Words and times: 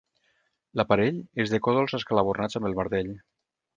L'aparell 0.79 1.19
és 1.45 1.53
de 1.55 1.59
còdols 1.67 1.95
escalabornats 1.99 2.61
amb 2.61 2.71
el 2.71 2.77
martell. 2.81 3.13